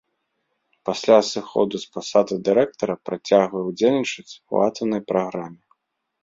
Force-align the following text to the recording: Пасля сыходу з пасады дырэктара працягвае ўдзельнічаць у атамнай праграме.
Пасля 0.87 1.17
сыходу 1.31 1.75
з 1.83 1.89
пасады 1.97 2.33
дырэктара 2.47 2.95
працягвае 3.11 3.61
ўдзельнічаць 3.69 4.27
у 4.33 4.53
атамнай 4.67 5.01
праграме. 5.13 5.61